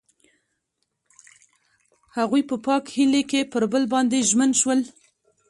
[2.17, 4.79] هغوی په پاک هیلې کې پر بل باندې ژمن شول.